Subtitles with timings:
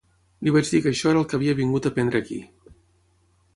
[0.45, 2.41] Li vaig dir que això era el que havia vingut a aprendre aquí.